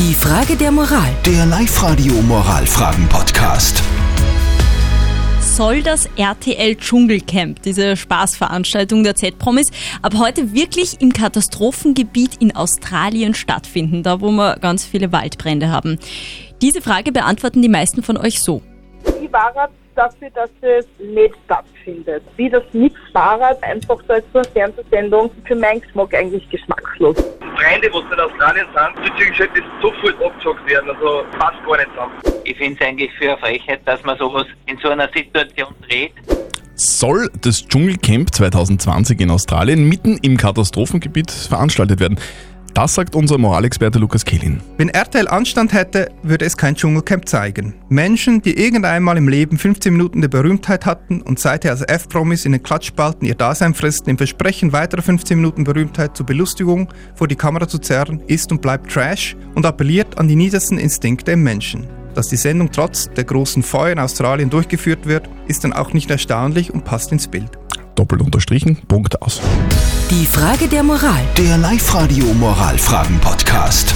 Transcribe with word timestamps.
Die 0.00 0.14
Frage 0.14 0.56
der 0.56 0.72
Moral. 0.72 1.10
Der 1.26 1.44
Live-Radio 1.44 2.14
Moralfragen-Podcast. 2.22 3.82
Soll 5.42 5.82
das 5.82 6.08
RTL 6.16 6.74
Dschungelcamp, 6.76 7.60
diese 7.60 7.98
Spaßveranstaltung 7.98 9.04
der 9.04 9.14
Z-Promis, 9.14 9.70
ab 10.00 10.14
heute 10.16 10.54
wirklich 10.54 11.02
im 11.02 11.12
Katastrophengebiet 11.12 12.36
in 12.40 12.56
Australien 12.56 13.34
stattfinden, 13.34 14.02
da 14.02 14.22
wo 14.22 14.30
wir 14.30 14.56
ganz 14.56 14.86
viele 14.86 15.12
Waldbrände 15.12 15.68
haben? 15.68 15.98
Diese 16.62 16.80
Frage 16.80 17.12
beantworten 17.12 17.60
die 17.60 17.68
meisten 17.68 18.02
von 18.02 18.16
euch 18.16 18.40
so. 18.40 18.62
Ich 19.22 19.30
war 19.30 19.52
dafür, 20.00 20.30
dass 20.30 20.50
es 20.62 20.86
nicht 20.98 21.34
stattfindet. 21.44 22.22
Wie 22.36 22.48
das 22.48 22.62
nichts 22.72 22.98
war, 23.12 23.38
einfach 23.62 23.98
so 24.06 24.14
als 24.14 24.24
so 24.32 24.38
eine 24.38 24.48
Fernsehsendung 24.48 25.30
für 25.44 25.54
meinen 25.54 25.80
Geschmack 25.82 26.14
eigentlich 26.14 26.48
geschmackslos. 26.48 27.16
Brände, 27.16 27.90
was 27.92 28.04
in 28.10 28.20
Australien 28.20 28.66
sind, 28.74 29.04
bezüglich 29.04 29.36
sollte 29.36 29.60
das 29.60 29.82
sofort 29.82 30.22
abgesagt 30.22 30.70
werden. 30.70 30.90
Also 30.90 31.24
passt 31.38 31.58
gar 31.66 31.76
nicht 31.76 31.90
zusammen. 31.90 32.12
Ich 32.44 32.56
finde 32.56 32.78
es 32.80 32.86
eigentlich 32.86 33.12
für 33.18 33.28
eine 33.28 33.38
Frechheit, 33.38 33.80
dass 33.84 34.02
man 34.04 34.16
sowas 34.16 34.46
in 34.66 34.78
so 34.78 34.88
einer 34.88 35.08
Situation 35.14 35.74
dreht. 35.86 36.12
Soll 36.74 37.28
das 37.42 37.66
Dschungelcamp 37.68 38.34
2020 38.34 39.20
in 39.20 39.30
Australien 39.30 39.86
mitten 39.86 40.16
im 40.22 40.38
Katastrophengebiet 40.38 41.30
veranstaltet 41.30 42.00
werden? 42.00 42.18
Das 42.74 42.94
sagt 42.94 43.16
unser 43.16 43.36
Moralexperte 43.36 43.98
Lukas 43.98 44.24
Kehlin. 44.24 44.60
Wenn 44.76 44.88
RTL 44.88 45.28
Anstand 45.28 45.72
hätte, 45.72 46.10
würde 46.22 46.44
es 46.44 46.56
kein 46.56 46.76
Dschungelcamp 46.76 47.28
zeigen. 47.28 47.74
Menschen, 47.88 48.42
die 48.42 48.56
irgendeinmal 48.56 49.16
im 49.16 49.28
Leben 49.28 49.58
15 49.58 49.92
Minuten 49.92 50.20
der 50.20 50.28
Berühmtheit 50.28 50.86
hatten 50.86 51.20
und 51.20 51.38
seither 51.38 51.72
als 51.72 51.82
F-Promis 51.82 52.44
in 52.44 52.52
den 52.52 52.62
Klatschspalten 52.62 53.26
ihr 53.26 53.34
Dasein 53.34 53.74
fristen, 53.74 54.10
im 54.10 54.18
Versprechen 54.18 54.72
weiterer 54.72 55.02
15 55.02 55.36
Minuten 55.36 55.64
Berühmtheit 55.64 56.16
zur 56.16 56.26
Belustigung 56.26 56.88
vor 57.14 57.28
die 57.28 57.36
Kamera 57.36 57.66
zu 57.66 57.78
zerren, 57.78 58.22
ist 58.26 58.52
und 58.52 58.62
bleibt 58.62 58.90
Trash 58.90 59.36
und 59.54 59.66
appelliert 59.66 60.18
an 60.18 60.28
die 60.28 60.36
niedersten 60.36 60.78
Instinkte 60.78 61.32
im 61.32 61.42
Menschen. 61.42 61.86
Dass 62.14 62.28
die 62.28 62.36
Sendung 62.36 62.70
trotz 62.72 63.08
der 63.10 63.24
großen 63.24 63.62
Feuer 63.62 63.92
in 63.92 63.98
Australien 63.98 64.50
durchgeführt 64.50 65.06
wird, 65.06 65.28
ist 65.46 65.64
dann 65.64 65.72
auch 65.72 65.92
nicht 65.92 66.10
erstaunlich 66.10 66.72
und 66.72 66.84
passt 66.84 67.12
ins 67.12 67.28
Bild. 67.28 67.59
Doppelt 67.94 68.22
unterstrichen, 68.22 68.76
Punkt 68.88 69.20
aus. 69.22 69.40
Die 70.10 70.26
Frage 70.26 70.68
der 70.68 70.82
Moral. 70.82 71.22
Der 71.36 71.58
Live-Radio 71.58 72.24
Moralfragen-Podcast. 72.34 73.94